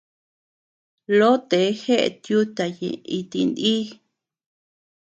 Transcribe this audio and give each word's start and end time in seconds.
Lotee 1.17 1.69
jeʼet 1.81 2.17
yuta 2.31 2.63
ñeʼe 2.77 2.89
iti 3.17 3.39
nïʼ. 3.53 3.87